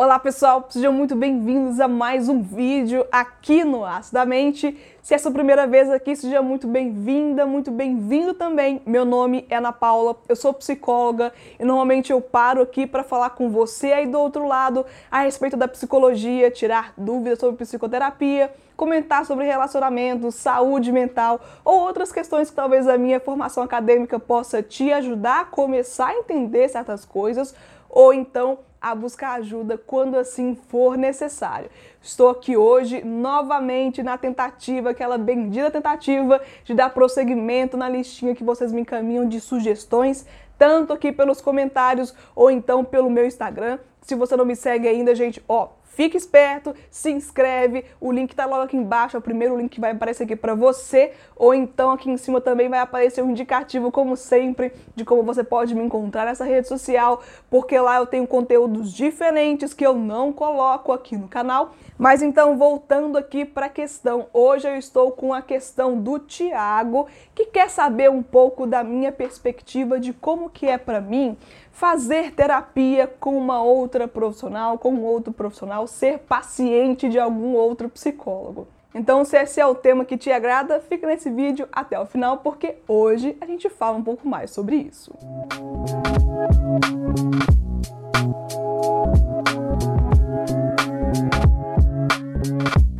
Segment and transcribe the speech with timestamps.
[0.00, 4.74] Olá pessoal, sejam muito bem-vindos a mais um vídeo aqui no Acidamente.
[5.02, 8.80] Se é sua primeira vez aqui, seja muito bem-vinda, muito bem-vindo também.
[8.86, 13.28] Meu nome é Ana Paula, eu sou psicóloga e normalmente eu paro aqui para falar
[13.30, 18.50] com você aí do outro lado a respeito da psicologia, tirar dúvidas sobre psicoterapia,
[18.80, 24.62] comentar sobre relacionamentos, saúde mental ou outras questões que talvez a minha formação acadêmica possa
[24.62, 27.54] te ajudar a começar a entender certas coisas
[27.90, 31.68] ou então a buscar ajuda quando assim for necessário.
[32.00, 38.42] Estou aqui hoje novamente na tentativa, aquela bendita tentativa de dar prosseguimento na listinha que
[38.42, 40.24] vocês me encaminham de sugestões,
[40.56, 43.78] tanto aqui pelos comentários ou então pelo meu Instagram.
[44.00, 48.46] Se você não me segue ainda, gente, ó, Fique esperto, se inscreve, o link está
[48.46, 51.90] logo aqui embaixo, é o primeiro link que vai aparecer aqui para você, ou então
[51.90, 55.82] aqui em cima também vai aparecer um indicativo, como sempre, de como você pode me
[55.82, 61.16] encontrar nessa rede social, porque lá eu tenho conteúdos diferentes que eu não coloco aqui
[61.16, 61.74] no canal.
[61.98, 67.08] Mas então, voltando aqui para a questão, hoje eu estou com a questão do Tiago,
[67.34, 71.36] que quer saber um pouco da minha perspectiva de como que é para mim
[71.80, 77.88] fazer terapia com uma outra profissional, com um outro profissional, ser paciente de algum outro
[77.88, 78.68] psicólogo.
[78.94, 82.36] Então, se esse é o tema que te agrada, fica nesse vídeo até o final,
[82.36, 85.10] porque hoje a gente fala um pouco mais sobre isso.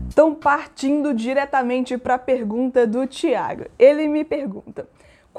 [0.09, 4.89] Então, partindo diretamente para a pergunta do Tiago, ele me pergunta: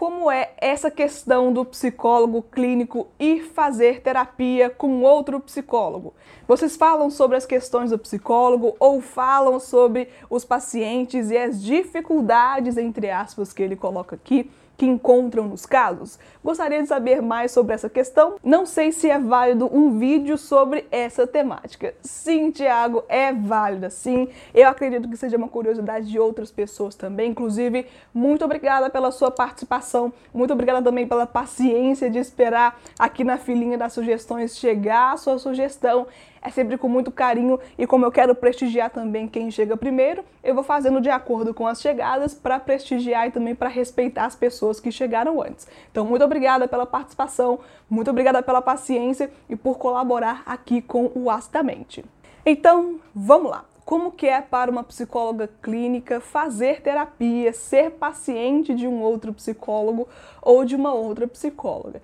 [0.02, 6.16] como é essa questão do psicólogo clínico ir fazer terapia com outro psicólogo.
[6.48, 12.78] Vocês falam sobre as questões do psicólogo ou falam sobre os pacientes e as dificuldades,
[12.78, 14.50] entre aspas, que ele coloca aqui,
[14.82, 16.18] que encontram nos casos?
[16.44, 18.38] Gostaria de saber mais sobre essa questão.
[18.44, 21.94] Não sei se é válido um vídeo sobre essa temática.
[22.02, 24.28] Sim, Tiago, é válida, sim.
[24.56, 27.30] Eu acredito que seja uma curiosidade de outras pessoas também.
[27.30, 30.12] Inclusive, muito obrigada pela sua participação.
[30.34, 35.38] Muito obrigada também pela paciência de esperar aqui na filinha das sugestões chegar a sua
[35.38, 36.08] sugestão
[36.42, 40.56] é sempre com muito carinho e como eu quero prestigiar também quem chega primeiro, eu
[40.56, 44.80] vou fazendo de acordo com as chegadas para prestigiar e também para respeitar as pessoas
[44.80, 45.68] que chegaram antes.
[45.92, 47.60] Então, muito obrigada pela participação,
[47.90, 52.04] muito obrigada pela paciência e por colaborar aqui com o Acidamente.
[52.46, 58.88] Então, vamos lá como que é para uma psicóloga clínica fazer terapia, ser paciente de
[58.88, 60.08] um outro psicólogo
[60.42, 62.02] ou de uma outra psicóloga.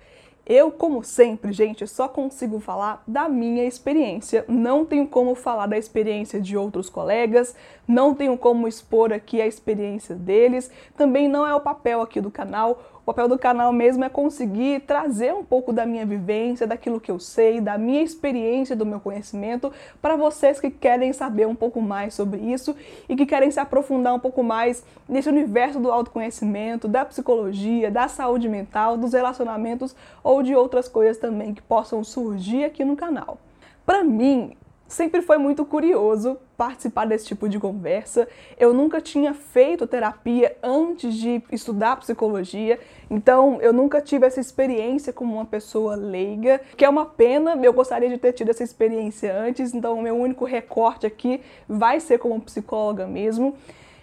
[0.48, 4.46] Eu, como sempre, gente, só consigo falar da minha experiência.
[4.48, 7.54] Não tenho como falar da experiência de outros colegas,
[7.86, 10.70] não tenho como expor aqui a experiência deles.
[10.96, 12.97] Também não é o papel aqui do canal.
[13.08, 17.10] O papel do canal mesmo é conseguir trazer um pouco da minha vivência, daquilo que
[17.10, 21.80] eu sei, da minha experiência, do meu conhecimento, para vocês que querem saber um pouco
[21.80, 22.76] mais sobre isso
[23.08, 28.08] e que querem se aprofundar um pouco mais nesse universo do autoconhecimento, da psicologia, da
[28.08, 33.38] saúde mental, dos relacionamentos ou de outras coisas também que possam surgir aqui no canal.
[33.86, 34.54] Para mim,
[34.88, 38.26] Sempre foi muito curioso participar desse tipo de conversa.
[38.58, 45.12] Eu nunca tinha feito terapia antes de estudar psicologia, então eu nunca tive essa experiência
[45.12, 47.54] como uma pessoa leiga, que é uma pena.
[47.62, 52.00] Eu gostaria de ter tido essa experiência antes, então o meu único recorte aqui vai
[52.00, 53.54] ser como psicóloga mesmo.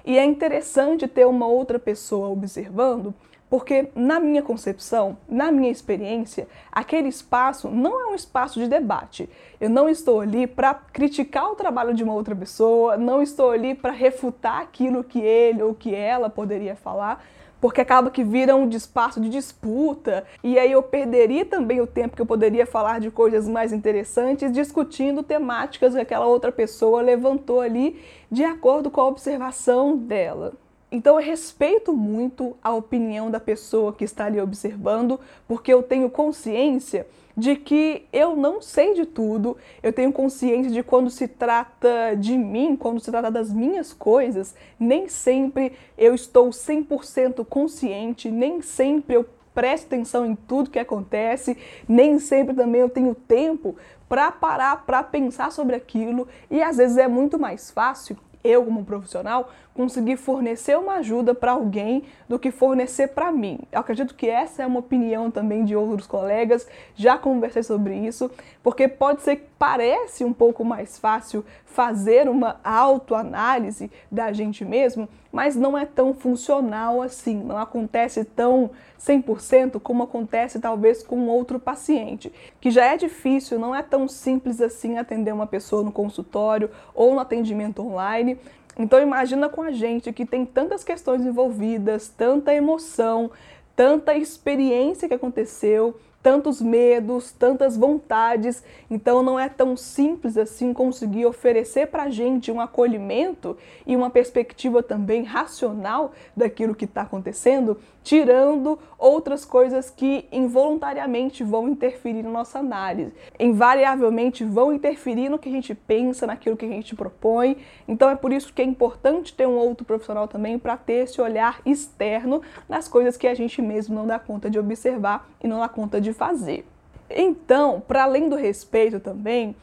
[0.06, 3.12] E é interessante ter uma outra pessoa observando,
[3.50, 9.30] porque, na minha concepção, na minha experiência, aquele espaço não é um espaço de debate.
[9.62, 13.76] Eu não estou ali para criticar o trabalho de uma outra pessoa, não estou ali
[13.76, 17.24] para refutar aquilo que ele ou que ela poderia falar,
[17.62, 22.16] porque acaba que vira um espaço de disputa, e aí eu perderia também o tempo
[22.16, 27.62] que eu poderia falar de coisas mais interessantes discutindo temáticas que aquela outra pessoa levantou
[27.62, 30.54] ali de acordo com a observação dela.
[30.96, 36.10] Então eu respeito muito a opinião da pessoa que está ali observando, porque eu tenho
[36.10, 42.16] consciência de que eu não sei de tudo, eu tenho consciência de quando se trata
[42.18, 48.62] de mim, quando se trata das minhas coisas, nem sempre eu estou 100% consciente, nem
[48.62, 51.58] sempre eu presto atenção em tudo que acontece,
[51.90, 53.76] nem sempre também eu tenho tempo
[54.08, 56.26] para parar para pensar sobre aquilo.
[56.50, 58.16] E às vezes é muito mais fácil
[58.46, 63.60] eu, como profissional, conseguir fornecer uma ajuda para alguém do que fornecer para mim.
[63.72, 68.32] Eu acredito que essa é uma opinião também de outros colegas, já conversei sobre isso,
[68.64, 75.58] porque pode ser parece um pouco mais fácil fazer uma autoanálise da gente mesmo, mas
[75.58, 82.32] não é tão funcional assim, não acontece tão 100% como acontece talvez com outro paciente,
[82.62, 87.14] que já é difícil, não é tão simples assim atender uma pessoa no consultório ou
[87.14, 88.38] no atendimento online.
[88.78, 93.32] Então imagina com a gente que tem tantas questões envolvidas, tanta emoção,
[93.76, 101.28] tanta experiência que aconteceu, tantos medos, tantas vontades, então não é tão simples assim conseguir
[101.28, 103.56] oferecer para a gente um acolhimento
[103.86, 111.68] e uma perspectiva também racional daquilo que está acontecendo, tirando outras coisas que involuntariamente vão
[111.68, 116.70] interferir na nossa análise, invariavelmente vão interferir no que a gente pensa, naquilo que a
[116.70, 117.58] gente propõe.
[117.88, 121.20] Então é por isso que é importante ter um outro profissional também para ter esse
[121.20, 125.60] olhar externo nas coisas que a gente mesmo não dá conta de observar e não
[125.60, 126.64] dá conta de fazer.
[127.10, 129.56] Então, para além do respeito também,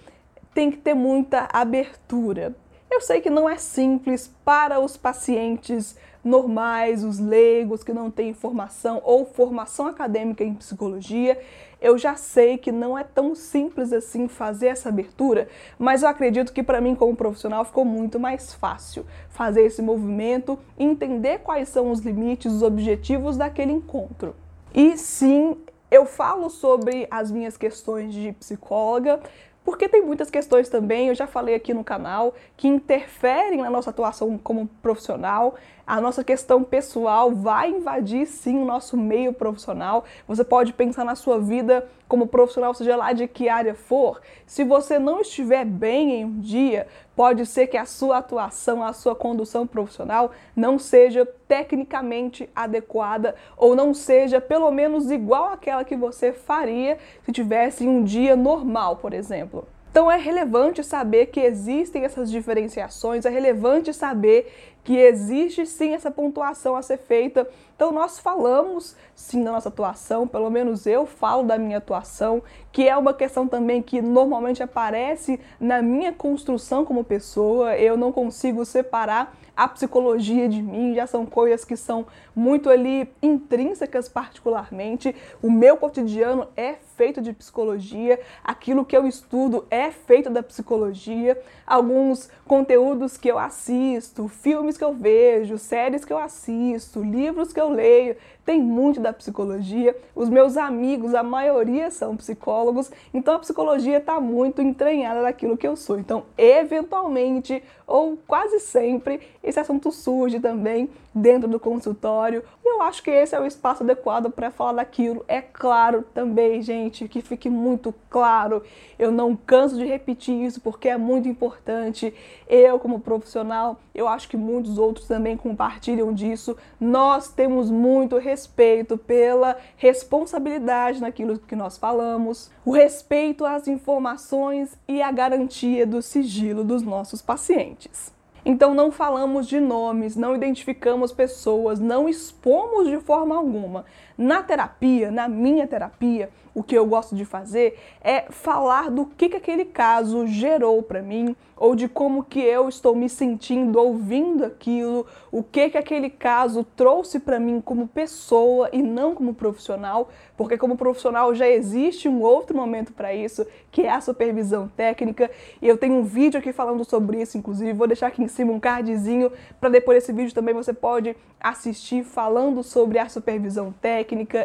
[0.53, 2.57] tem que ter muita abertura.
[2.93, 8.35] Eu sei que não é simples para os pacientes normais, os leigos que não têm
[8.35, 11.41] formação ou formação acadêmica em psicologia.
[11.81, 15.49] Eu já sei que não é tão simples assim fazer essa abertura,
[15.79, 20.59] mas eu acredito que para mim como profissional ficou muito mais fácil fazer esse movimento,
[20.79, 24.37] entender quais são os limites, os objetivos daquele encontro.
[24.75, 25.57] E sim,
[25.91, 29.19] eu falo sobre as minhas questões de psicóloga,
[29.65, 33.91] porque tem muitas questões também, eu já falei aqui no canal, que interferem na nossa
[33.91, 35.55] atuação como profissional.
[35.93, 40.07] A nossa questão pessoal vai invadir sim o nosso meio profissional.
[40.27, 44.23] Você pode pensar na sua vida como profissional, seja lá de que área for.
[44.47, 48.95] Se você não estiver bem em um dia, pode ser que a sua atuação, a
[48.95, 55.95] sua condução profissional não seja tecnicamente adequada ou não seja pelo menos igual àquela que
[55.95, 59.69] você faria se tivesse um dia normal, por exemplo.
[59.93, 66.11] Então é relevante saber que existem essas diferenciações, é relevante saber que existe sim essa
[66.11, 67.49] pontuação a ser feita.
[67.77, 72.89] Então nós falamos sim da nossa atuação, pelo menos eu falo da minha atuação, que
[72.89, 77.77] é uma questão também que normalmente aparece na minha construção como pessoa.
[77.77, 83.09] Eu não consigo separar a psicologia de mim, já são coisas que são muito ali
[83.23, 85.15] intrínsecas particularmente.
[85.43, 91.41] O meu cotidiano é feito de psicologia, aquilo que eu estudo é feito da psicologia,
[91.67, 97.61] alguns conteúdos que eu assisto, filmes que eu vejo, séries que eu assisto, livros que
[97.61, 99.97] eu leio, tem muito da psicologia.
[100.15, 105.67] Os meus amigos, a maioria são psicólogos, então a psicologia está muito entranhada naquilo que
[105.67, 105.99] eu sou.
[105.99, 112.43] Então, eventualmente, ou quase sempre, esse assunto surge também dentro do consultório.
[112.65, 115.25] E eu acho que esse é o espaço adequado para falar daquilo.
[115.29, 118.63] É claro também, gente, que fique muito claro.
[118.99, 122.15] Eu não canso de repetir isso porque é muito importante.
[122.49, 126.57] Eu, como profissional, eu acho que muitos outros também compartilham disso.
[126.81, 135.03] Nós temos muito respeito pela responsabilidade naquilo que nós falamos, o respeito às informações e
[135.03, 138.11] a garantia do sigilo dos nossos pacientes.
[138.45, 143.85] Então não falamos de nomes, não identificamos pessoas, não expomos de forma alguma.
[144.17, 149.29] Na terapia, na minha terapia, o que eu gosto de fazer é falar do que,
[149.29, 154.45] que aquele caso gerou para mim, ou de como que eu estou me sentindo ouvindo
[154.45, 160.11] aquilo, o que que aquele caso trouxe para mim como pessoa e não como profissional,
[160.37, 165.31] porque como profissional já existe um outro momento para isso, que é a supervisão técnica,
[165.61, 168.53] e eu tenho um vídeo aqui falando sobre isso, inclusive, vou deixar aqui em cima
[168.53, 174.02] um cardzinho para depois desse vídeo também você pode assistir falando sobre a supervisão técnica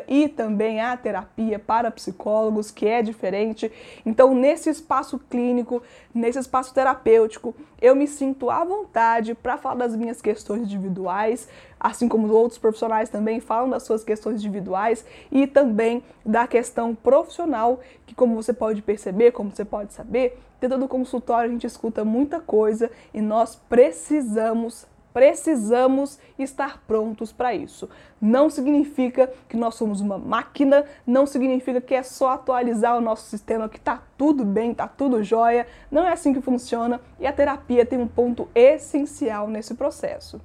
[0.08, 3.72] e também a terapia para psicólogos, que é diferente.
[4.06, 5.82] Então, nesse espaço clínico,
[6.14, 11.48] nesse espaço terapêutico, eu me sinto à vontade para falar das minhas questões individuais,
[11.80, 17.80] assim como outros profissionais também falam das suas questões individuais e também da questão profissional,
[18.06, 22.04] que como você pode perceber, como você pode saber, dentro do consultório a gente escuta
[22.04, 24.86] muita coisa e nós precisamos
[25.18, 27.90] precisamos estar prontos para isso.
[28.22, 33.28] Não significa que nós somos uma máquina, não significa que é só atualizar o nosso
[33.28, 35.66] sistema que está tudo bem, está tudo jóia.
[35.90, 40.40] Não é assim que funciona e a terapia tem um ponto essencial nesse processo.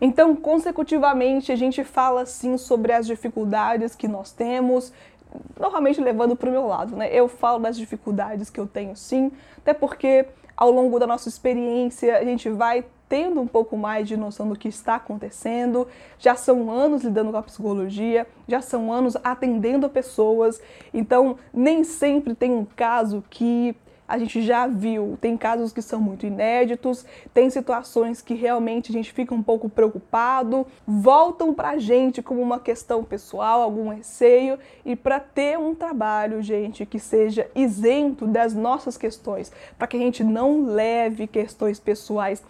[0.00, 4.92] Então, consecutivamente, a gente fala sim sobre as dificuldades que nós temos,
[5.58, 7.08] normalmente levando para o meu lado, né?
[7.12, 10.26] Eu falo das dificuldades que eu tenho sim, até porque
[10.56, 14.56] ao longo da nossa experiência a gente vai tendo um pouco mais de noção do
[14.56, 15.86] que está acontecendo,
[16.18, 20.62] já são anos lidando com a psicologia, já são anos atendendo pessoas,
[20.94, 23.76] então nem sempre tem um caso que
[24.08, 27.04] a gente já viu, tem casos que são muito inéditos,
[27.34, 32.40] tem situações que realmente a gente fica um pouco preocupado, voltam para a gente como
[32.40, 38.54] uma questão pessoal, algum receio, e para ter um trabalho, gente, que seja isento das
[38.54, 42.42] nossas questões, para que a gente não leve questões pessoais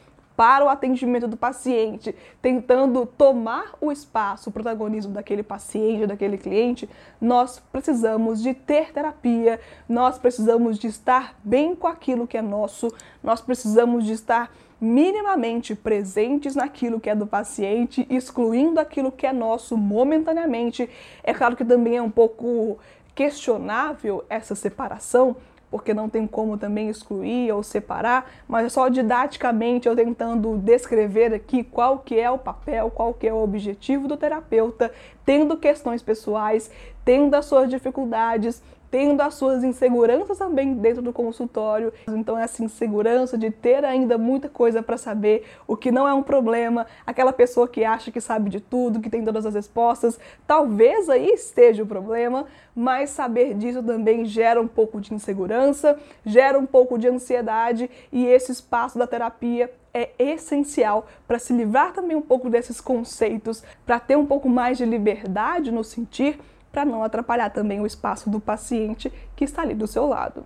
[0.42, 6.90] para o atendimento do paciente, tentando tomar o espaço, o protagonismo daquele paciente, daquele cliente,
[7.20, 12.92] nós precisamos de ter terapia, nós precisamos de estar bem com aquilo que é nosso,
[13.22, 19.32] nós precisamos de estar minimamente presentes naquilo que é do paciente, excluindo aquilo que é
[19.32, 20.90] nosso momentaneamente.
[21.22, 22.80] É claro que também é um pouco
[23.14, 25.36] questionável essa separação,
[25.72, 31.32] porque não tem como também excluir ou separar, mas é só didaticamente eu tentando descrever
[31.32, 34.92] aqui qual que é o papel, qual que é o objetivo do terapeuta,
[35.24, 36.70] tendo questões pessoais,
[37.06, 41.94] tendo as suas dificuldades, tendo as suas inseguranças também dentro do consultório.
[42.06, 46.22] Então, essa insegurança de ter ainda muita coisa para saber, o que não é um
[46.22, 51.08] problema, aquela pessoa que acha que sabe de tudo, que tem todas as respostas, talvez
[51.08, 52.44] aí esteja o problema,
[52.76, 58.26] mas saber disso também gera um pouco de insegurança, gera um pouco de ansiedade e
[58.26, 63.98] esse espaço da terapia é essencial para se livrar também um pouco desses conceitos, para
[63.98, 66.38] ter um pouco mais de liberdade no sentir
[66.72, 70.44] para não atrapalhar também o espaço do paciente que está ali do seu lado.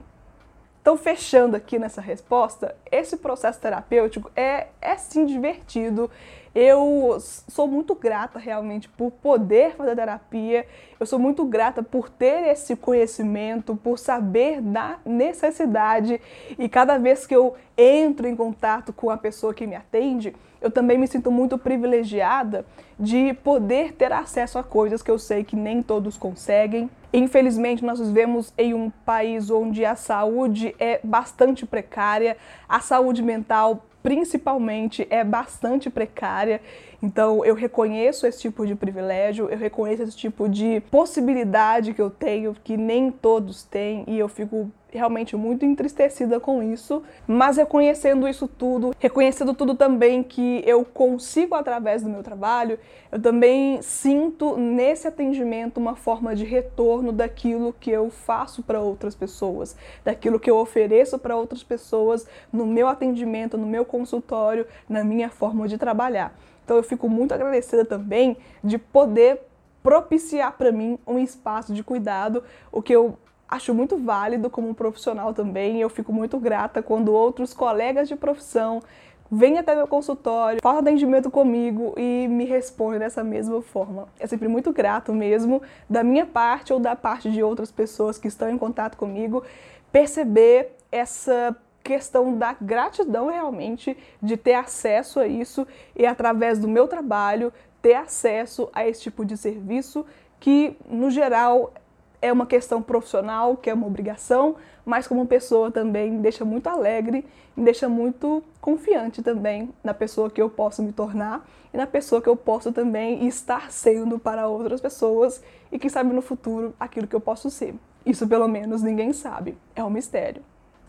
[0.83, 6.11] Então, fechando aqui nessa resposta, esse processo terapêutico é, é sim divertido.
[6.59, 10.67] Eu sou muito grata realmente por poder fazer terapia,
[10.99, 16.19] eu sou muito grata por ter esse conhecimento, por saber da necessidade
[16.59, 20.71] e cada vez que eu entro em contato com a pessoa que me atende, eu
[20.71, 22.65] também me sinto muito privilegiada
[22.99, 26.89] de poder ter acesso a coisas que eu sei que nem todos conseguem.
[27.13, 32.35] Infelizmente, nós vivemos em um país onde a saúde é bastante precária,
[32.67, 36.61] a saúde mental principalmente é bastante precária.
[37.03, 42.09] Então eu reconheço esse tipo de privilégio, eu reconheço esse tipo de possibilidade que eu
[42.09, 48.27] tenho, que nem todos têm, e eu fico realmente muito entristecida com isso, mas reconhecendo
[48.27, 52.79] isso tudo, reconhecendo tudo também que eu consigo através do meu trabalho,
[53.13, 59.15] eu também sinto nesse atendimento uma forma de retorno daquilo que eu faço para outras
[59.15, 65.05] pessoas, daquilo que eu ofereço para outras pessoas no meu atendimento, no meu consultório, na
[65.05, 66.37] minha forma de trabalhar.
[66.65, 69.41] Então eu fico muito agradecida também de poder
[69.87, 73.17] propiciar para mim um espaço de cuidado, o que eu
[73.49, 75.81] acho muito válido como profissional também.
[75.81, 78.83] Eu fico muito grata quando outros colegas de profissão
[79.31, 84.09] vêm até meu consultório, fazem atendimento comigo e me respondem dessa mesma forma.
[84.19, 88.29] É sempre muito grato mesmo, da minha parte ou da parte de outras pessoas que
[88.29, 89.43] estão em contato comigo,
[89.91, 96.89] perceber essa questão da gratidão realmente de ter acesso a isso e através do meu
[96.89, 100.05] trabalho ter acesso a esse tipo de serviço
[100.41, 101.73] que no geral
[102.21, 106.69] é uma questão profissional, que é uma obrigação, mas como pessoa também me deixa muito
[106.69, 107.25] alegre,
[107.57, 112.21] me deixa muito confiante também na pessoa que eu posso me tornar e na pessoa
[112.21, 117.07] que eu posso também estar sendo para outras pessoas e quem sabe no futuro aquilo
[117.07, 117.75] que eu posso ser.
[118.05, 120.43] Isso pelo menos ninguém sabe, é um mistério.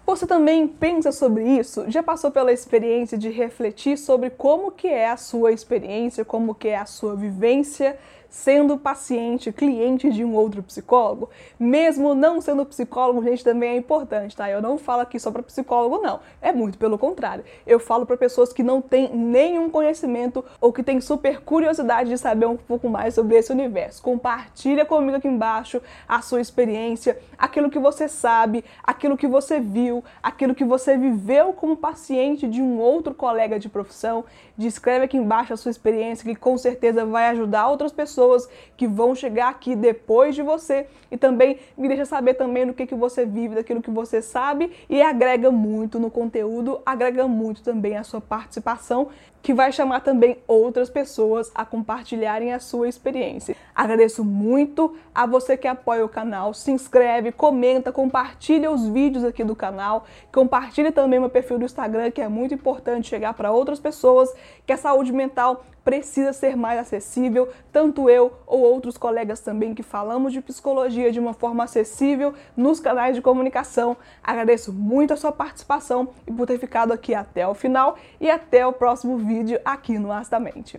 [0.05, 1.83] Você também pensa sobre isso?
[1.91, 6.69] Já passou pela experiência de refletir sobre como que é a sua experiência, como que
[6.69, 7.97] é a sua vivência
[8.29, 11.29] sendo paciente, cliente de um outro psicólogo,
[11.59, 14.49] mesmo não sendo psicólogo, gente, também é importante, tá?
[14.49, 16.19] Eu não falo aqui só para psicólogo, não.
[16.41, 17.43] É muito pelo contrário.
[17.65, 22.17] Eu falo para pessoas que não têm nenhum conhecimento ou que têm super curiosidade de
[22.17, 24.01] saber um pouco mais sobre esse universo.
[24.01, 30.03] Compartilha comigo aqui embaixo a sua experiência, aquilo que você sabe, aquilo que você viu,
[30.21, 34.25] aquilo que você viveu como paciente de um outro colega de profissão.
[34.57, 38.87] Descreve aqui embaixo a sua experiência, que com certeza vai ajudar outras pessoas pessoas que
[38.87, 42.95] vão chegar aqui depois de você e também me deixa saber também do que, que
[42.95, 48.03] você vive, daquilo que você sabe e agrega muito no conteúdo, agrega muito também a
[48.03, 49.09] sua participação,
[49.41, 53.55] que vai chamar também outras pessoas a compartilharem a sua experiência.
[53.73, 59.43] Agradeço muito a você que apoia o canal, se inscreve, comenta, compartilha os vídeos aqui
[59.43, 63.79] do canal, compartilha também meu perfil do Instagram, que é muito importante chegar para outras
[63.79, 64.33] pessoas,
[64.65, 69.81] que a saúde mental precisa ser mais acessível, tanto eu ou outros colegas também que
[69.81, 73.95] falamos de psicologia de uma forma acessível nos canais de comunicação.
[74.21, 78.67] Agradeço muito a sua participação e por ter ficado aqui até o final e até
[78.67, 80.77] o próximo vídeo aqui no Astamente.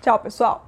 [0.00, 0.66] Tchau, pessoal!